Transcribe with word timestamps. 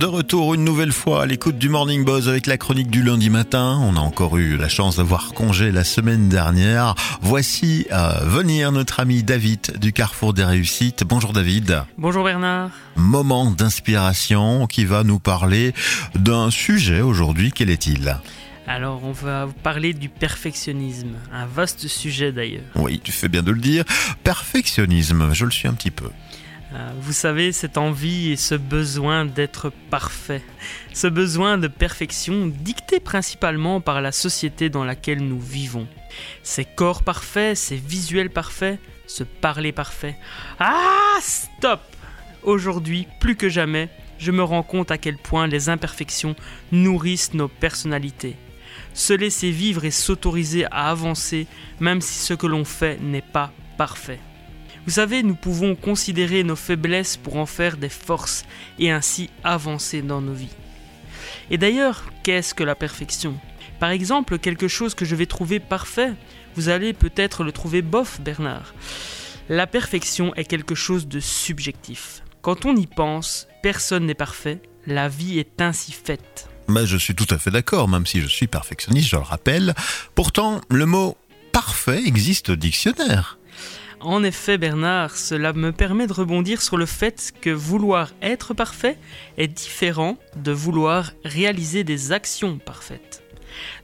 De 0.00 0.06
retour 0.06 0.54
une 0.54 0.64
nouvelle 0.64 0.92
fois 0.92 1.24
à 1.24 1.26
l'écoute 1.26 1.58
du 1.58 1.68
Morning 1.68 2.06
Buzz 2.06 2.26
avec 2.26 2.46
la 2.46 2.56
chronique 2.56 2.88
du 2.90 3.02
lundi 3.02 3.28
matin. 3.28 3.78
On 3.82 3.96
a 3.96 4.00
encore 4.00 4.38
eu 4.38 4.56
la 4.56 4.66
chance 4.66 4.96
d'avoir 4.96 5.34
congé 5.34 5.70
la 5.72 5.84
semaine 5.84 6.30
dernière. 6.30 6.94
Voici 7.20 7.86
à 7.90 8.24
venir 8.24 8.72
notre 8.72 9.00
ami 9.00 9.22
David 9.22 9.78
du 9.78 9.92
Carrefour 9.92 10.32
des 10.32 10.42
Réussites. 10.42 11.04
Bonjour 11.04 11.34
David. 11.34 11.82
Bonjour 11.98 12.24
Bernard. 12.24 12.70
Moment 12.96 13.50
d'inspiration 13.50 14.66
qui 14.66 14.86
va 14.86 15.04
nous 15.04 15.18
parler 15.18 15.74
d'un 16.14 16.50
sujet 16.50 17.02
aujourd'hui. 17.02 17.52
Quel 17.54 17.68
est-il? 17.68 18.16
Alors, 18.66 19.02
on 19.04 19.12
va 19.12 19.44
vous 19.44 19.52
parler 19.52 19.92
du 19.92 20.08
perfectionnisme, 20.08 21.16
un 21.30 21.44
vaste 21.44 21.88
sujet 21.88 22.32
d'ailleurs. 22.32 22.62
Oui, 22.74 23.02
tu 23.04 23.12
fais 23.12 23.28
bien 23.28 23.42
de 23.42 23.52
le 23.52 23.60
dire. 23.60 23.84
Perfectionnisme, 24.24 25.34
je 25.34 25.44
le 25.44 25.50
suis 25.50 25.68
un 25.68 25.74
petit 25.74 25.90
peu. 25.90 26.08
Euh, 26.72 26.90
vous 27.00 27.12
savez, 27.12 27.50
cette 27.50 27.78
envie 27.78 28.30
et 28.30 28.36
ce 28.36 28.54
besoin 28.54 29.24
d'être 29.24 29.72
parfait, 29.90 30.42
ce 30.92 31.08
besoin 31.08 31.58
de 31.58 31.66
perfection 31.66 32.46
dicté 32.46 33.00
principalement 33.00 33.80
par 33.80 34.00
la 34.00 34.12
société 34.12 34.68
dans 34.68 34.84
laquelle 34.84 35.26
nous 35.26 35.40
vivons. 35.40 35.88
Ces 36.44 36.64
corps 36.64 37.02
parfaits, 37.02 37.56
ces 37.56 37.76
visuels 37.76 38.30
parfaits, 38.30 38.78
ce 39.08 39.24
parler 39.24 39.72
parfait. 39.72 40.16
Ah, 40.60 41.18
stop 41.20 41.80
Aujourd'hui, 42.42 43.06
plus 43.18 43.36
que 43.36 43.48
jamais, 43.48 43.90
je 44.18 44.30
me 44.30 44.42
rends 44.42 44.62
compte 44.62 44.90
à 44.90 44.98
quel 44.98 45.16
point 45.16 45.46
les 45.46 45.68
imperfections 45.68 46.36
nourrissent 46.72 47.34
nos 47.34 47.48
personnalités. 47.48 48.36
Se 48.94 49.12
laisser 49.12 49.50
vivre 49.50 49.84
et 49.84 49.90
s'autoriser 49.90 50.64
à 50.66 50.90
avancer, 50.90 51.46
même 51.80 52.00
si 52.00 52.18
ce 52.18 52.34
que 52.34 52.46
l'on 52.46 52.64
fait 52.64 52.98
n'est 53.00 53.20
pas 53.20 53.52
parfait. 53.76 54.20
Vous 54.86 54.92
savez, 54.92 55.22
nous 55.22 55.34
pouvons 55.34 55.74
considérer 55.74 56.42
nos 56.42 56.56
faiblesses 56.56 57.16
pour 57.16 57.36
en 57.36 57.46
faire 57.46 57.76
des 57.76 57.88
forces 57.88 58.44
et 58.78 58.90
ainsi 58.90 59.30
avancer 59.44 60.02
dans 60.02 60.20
nos 60.20 60.32
vies. 60.32 60.54
Et 61.50 61.58
d'ailleurs, 61.58 62.04
qu'est-ce 62.22 62.54
que 62.54 62.64
la 62.64 62.74
perfection? 62.74 63.38
Par 63.78 63.90
exemple, 63.90 64.38
quelque 64.38 64.68
chose 64.68 64.94
que 64.94 65.04
je 65.04 65.16
vais 65.16 65.26
trouver 65.26 65.60
parfait, 65.60 66.12
vous 66.54 66.68
allez 66.68 66.92
peut-être 66.92 67.44
le 67.44 67.52
trouver 67.52 67.82
bof, 67.82 68.20
Bernard. 68.20 68.74
La 69.48 69.66
perfection 69.66 70.34
est 70.34 70.44
quelque 70.44 70.74
chose 70.74 71.08
de 71.08 71.20
subjectif. 71.20 72.22
Quand 72.42 72.66
on 72.66 72.76
y 72.76 72.86
pense, 72.86 73.48
personne 73.62 74.06
n'est 74.06 74.14
parfait, 74.14 74.62
la 74.86 75.08
vie 75.08 75.38
est 75.38 75.60
ainsi 75.60 75.92
faite. 75.92 76.48
Mais 76.68 76.86
je 76.86 76.96
suis 76.96 77.14
tout 77.14 77.26
à 77.30 77.38
fait 77.38 77.50
d'accord, 77.50 77.88
même 77.88 78.06
si 78.06 78.20
je 78.20 78.28
suis 78.28 78.46
perfectionniste, 78.46 79.08
je 79.08 79.16
le 79.16 79.22
rappelle. 79.22 79.74
Pourtant, 80.14 80.60
le 80.70 80.86
mot 80.86 81.16
parfait 81.52 82.02
existe 82.06 82.50
au 82.50 82.56
dictionnaire. 82.56 83.39
En 84.00 84.24
effet, 84.24 84.56
Bernard, 84.56 85.14
cela 85.14 85.52
me 85.52 85.72
permet 85.72 86.06
de 86.06 86.14
rebondir 86.14 86.62
sur 86.62 86.78
le 86.78 86.86
fait 86.86 87.32
que 87.38 87.50
vouloir 87.50 88.12
être 88.22 88.54
parfait 88.54 88.96
est 89.36 89.46
différent 89.46 90.16
de 90.36 90.52
vouloir 90.52 91.12
réaliser 91.22 91.84
des 91.84 92.10
actions 92.10 92.58
parfaites. 92.58 93.22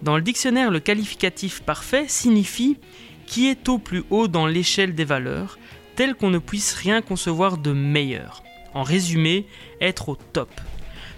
Dans 0.00 0.16
le 0.16 0.22
dictionnaire, 0.22 0.70
le 0.70 0.80
qualificatif 0.80 1.60
parfait 1.60 2.06
signifie 2.08 2.78
qui 3.26 3.48
est 3.48 3.68
au 3.68 3.76
plus 3.76 4.04
haut 4.08 4.26
dans 4.26 4.46
l'échelle 4.46 4.94
des 4.94 5.04
valeurs, 5.04 5.58
tel 5.96 6.14
qu'on 6.14 6.30
ne 6.30 6.38
puisse 6.38 6.72
rien 6.72 7.02
concevoir 7.02 7.58
de 7.58 7.72
meilleur. 7.72 8.42
En 8.72 8.84
résumé, 8.84 9.46
être 9.82 10.08
au 10.08 10.16
top. 10.32 10.50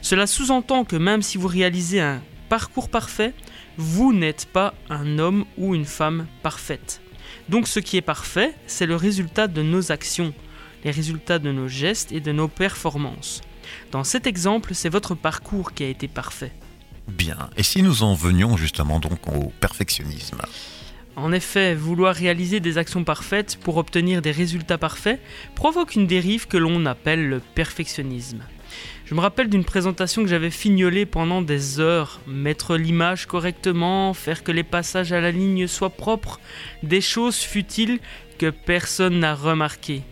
Cela 0.03 0.27
sous-entend 0.27 0.85
que 0.85 0.97
même 0.97 1.23
si 1.23 1.39
vous 1.39 1.49
réalisez 1.49 2.01
un 2.01 2.21
parcours 2.49 2.89
parfait, 2.89 3.33
vous 3.77 4.13
n'êtes 4.13 4.47
pas 4.47 4.75
un 4.91 5.21
homme 5.21 5.45
ou 5.57 5.77
une 5.77 5.85
femme 5.85 6.27
parfaite. 6.43 7.01
Donc 7.49 7.67
ce 7.67 7.81
qui 7.81 7.97
est 7.97 8.03
parfait, 8.03 8.55
c'est 8.67 8.87
le 8.87 8.97
résultat 8.97 9.47
de 9.47 9.63
nos 9.63 9.91
actions, 9.91 10.35
les 10.85 10.91
résultats 10.91 11.39
de 11.39 11.51
nos 11.51 11.69
gestes 11.69 12.13
et 12.13 12.21
de 12.21 12.33
nos 12.33 12.49
performances. 12.49 13.41
Dans 13.91 14.05
cet 14.05 14.27
exemple, 14.27 14.75
c'est 14.75 14.89
votre 14.89 15.15
parcours 15.15 15.73
qui 15.73 15.85
a 15.85 15.89
été 15.89 16.09
parfait. 16.09 16.53
Bien. 17.09 17.49
Et 17.57 17.63
si 17.63 17.83
nous 17.83 18.03
en 18.03 18.15
venions 18.15 18.57
justement 18.57 19.01
donc 19.01 19.29
au 19.29 19.53
perfectionnisme? 19.61 20.43
En 21.17 21.33
effet, 21.33 21.75
vouloir 21.75 22.15
réaliser 22.15 22.61
des 22.61 22.79
actions 22.79 23.03
parfaites 23.03 23.59
pour 23.63 23.77
obtenir 23.79 24.23
des 24.23 24.31
résultats 24.31 24.79
parfaits 24.79 25.21
provoque 25.55 25.97
une 25.97 26.07
dérive 26.07 26.47
que 26.47 26.59
l'on 26.59 26.87
appelle 26.87 27.29
le 27.29 27.41
perfectionnisme. 27.41 28.43
Je 29.09 29.15
me 29.15 29.21
rappelle 29.21 29.49
d'une 29.49 29.65
présentation 29.65 30.23
que 30.23 30.29
j'avais 30.29 30.51
fignolée 30.51 31.07
pendant 31.07 31.41
des 31.41 31.81
heures, 31.81 32.21
mettre 32.27 32.77
l'image 32.77 33.25
correctement, 33.25 34.13
faire 34.13 34.45
que 34.45 34.53
les 34.53 34.63
passages 34.63 35.13
à 35.13 35.21
la 35.23 35.31
ligne 35.31 35.67
soient 35.67 35.89
propres, 35.89 36.39
des 36.83 37.01
choses 37.01 37.39
futiles 37.39 38.01
que 38.37 38.51
personne 38.51 39.21
n'a 39.21 39.35
remarquées. 39.35 40.03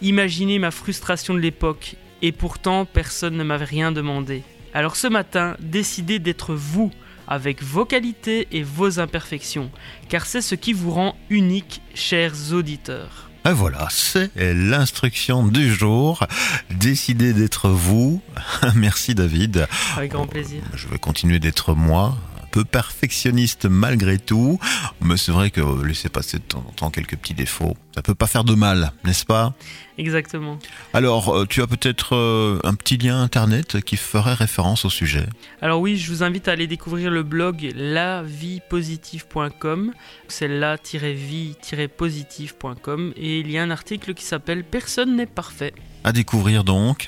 Imaginez 0.00 0.58
ma 0.58 0.70
frustration 0.70 1.34
de 1.34 1.40
l'époque, 1.40 1.96
et 2.22 2.32
pourtant 2.32 2.86
personne 2.86 3.36
ne 3.36 3.44
m'avait 3.44 3.66
rien 3.66 3.92
demandé. 3.92 4.42
Alors 4.72 4.96
ce 4.96 5.08
matin, 5.08 5.54
décidez 5.60 6.18
d'être 6.18 6.54
vous, 6.54 6.90
avec 7.26 7.62
vos 7.62 7.84
qualités 7.84 8.48
et 8.50 8.62
vos 8.62 8.98
imperfections, 8.98 9.70
car 10.08 10.24
c'est 10.24 10.40
ce 10.40 10.54
qui 10.54 10.72
vous 10.72 10.90
rend 10.90 11.18
unique, 11.28 11.82
chers 11.94 12.54
auditeurs. 12.54 13.27
Et 13.48 13.52
voilà, 13.52 13.88
c'est 13.90 14.30
l'instruction 14.36 15.46
du 15.46 15.72
jour. 15.72 16.26
Décidez 16.70 17.32
d'être 17.32 17.70
vous. 17.70 18.20
Merci 18.74 19.14
David. 19.14 19.66
Avec 19.96 20.12
grand 20.12 20.26
plaisir. 20.26 20.60
Je 20.74 20.86
vais 20.86 20.98
continuer 20.98 21.38
d'être 21.38 21.72
moi 21.72 22.18
peu 22.50 22.64
perfectionniste 22.64 23.66
malgré 23.66 24.18
tout, 24.18 24.58
mais 25.00 25.16
c'est 25.16 25.30
vrai 25.32 25.50
que 25.50 25.60
laisser 25.84 26.08
passer 26.08 26.38
de 26.38 26.42
temps 26.42 26.64
en 26.66 26.72
temps 26.72 26.90
quelques 26.90 27.16
petits 27.16 27.34
défauts, 27.34 27.76
ça 27.94 28.02
peut 28.02 28.14
pas 28.14 28.26
faire 28.26 28.44
de 28.44 28.54
mal, 28.54 28.92
n'est-ce 29.04 29.24
pas? 29.24 29.54
Exactement. 29.98 30.58
Alors, 30.94 31.36
euh, 31.36 31.46
tu 31.46 31.60
as 31.62 31.66
peut-être 31.66 32.14
euh, 32.14 32.60
un 32.62 32.74
petit 32.74 32.96
lien 32.96 33.20
internet 33.20 33.80
qui 33.80 33.96
ferait 33.96 34.34
référence 34.34 34.84
au 34.84 34.90
sujet? 34.90 35.26
Alors 35.60 35.80
oui, 35.80 35.96
je 35.96 36.12
vous 36.12 36.22
invite 36.22 36.46
à 36.48 36.52
aller 36.52 36.68
découvrir 36.68 37.10
le 37.10 37.24
blog 37.24 37.72
laviepositive.com, 37.74 39.92
c'est 40.28 40.46
la-vie-positive.com 40.48 43.12
et 43.16 43.40
il 43.40 43.50
y 43.50 43.58
a 43.58 43.62
un 43.62 43.70
article 43.70 44.14
qui 44.14 44.24
s'appelle 44.24 44.64
Personne 44.64 45.16
n'est 45.16 45.26
parfait 45.26 45.74
à 46.04 46.12
découvrir 46.12 46.64
donc, 46.64 47.06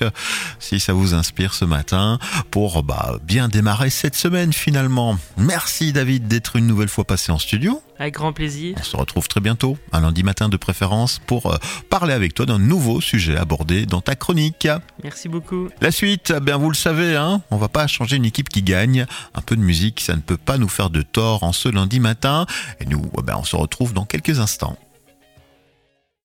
si 0.59 0.79
ça 0.79 0.93
vous 0.93 1.13
inspire 1.13 1.53
ce 1.53 1.65
matin, 1.65 2.19
pour 2.49 2.83
bah, 2.83 3.17
bien 3.23 3.47
démarrer 3.47 3.89
cette 3.89 4.15
semaine 4.15 4.53
finalement. 4.53 5.17
Merci 5.37 5.93
David 5.93 6.27
d'être 6.27 6.55
une 6.55 6.67
nouvelle 6.67 6.89
fois 6.89 7.03
passé 7.03 7.31
en 7.31 7.37
studio. 7.37 7.81
Avec 7.99 8.15
grand 8.15 8.33
plaisir. 8.33 8.75
On 8.79 8.83
se 8.83 8.97
retrouve 8.97 9.27
très 9.27 9.41
bientôt, 9.41 9.77
un 9.91 10.01
lundi 10.01 10.23
matin 10.23 10.49
de 10.49 10.57
préférence, 10.57 11.19
pour 11.27 11.53
euh, 11.53 11.57
parler 11.89 12.13
avec 12.13 12.33
toi 12.33 12.47
d'un 12.47 12.57
nouveau 12.57 12.99
sujet 12.99 13.37
abordé 13.37 13.85
dans 13.85 14.01
ta 14.01 14.15
chronique. 14.15 14.67
Merci 15.03 15.29
beaucoup. 15.29 15.69
La 15.81 15.91
suite, 15.91 16.33
bien 16.41 16.57
vous 16.57 16.69
le 16.69 16.75
savez, 16.75 17.15
hein, 17.15 17.41
on 17.51 17.57
va 17.57 17.67
pas 17.67 17.85
changer 17.87 18.15
une 18.15 18.25
équipe 18.25 18.49
qui 18.49 18.63
gagne. 18.63 19.05
Un 19.35 19.41
peu 19.41 19.55
de 19.55 19.61
musique, 19.61 20.01
ça 20.01 20.15
ne 20.15 20.21
peut 20.21 20.37
pas 20.37 20.57
nous 20.57 20.69
faire 20.69 20.89
de 20.89 21.03
tort 21.03 21.43
en 21.43 21.53
ce 21.53 21.69
lundi 21.69 21.99
matin. 21.99 22.45
Et 22.79 22.85
nous, 22.85 23.03
ben, 23.23 23.35
on 23.37 23.43
se 23.43 23.55
retrouve 23.55 23.93
dans 23.93 24.05
quelques 24.05 24.39
instants. 24.39 24.77